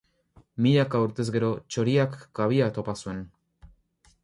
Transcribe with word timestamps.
Milaka 0.65 1.01
urtez 1.07 1.25
gero, 1.35 1.51
txoriak 1.75 2.17
kabia 2.41 2.73
topa 2.79 2.99
zuen. 3.03 3.23